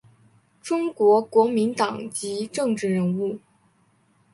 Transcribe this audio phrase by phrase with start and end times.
[0.63, 3.37] 中国国民党籍政治人物。